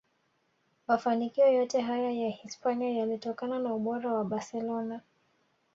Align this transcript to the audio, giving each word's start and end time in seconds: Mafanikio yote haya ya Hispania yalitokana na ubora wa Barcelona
Mafanikio 0.87 1.47
yote 1.47 1.81
haya 1.81 2.11
ya 2.11 2.29
Hispania 2.29 2.89
yalitokana 2.97 3.59
na 3.59 3.73
ubora 3.73 4.13
wa 4.13 4.23
Barcelona 4.25 5.01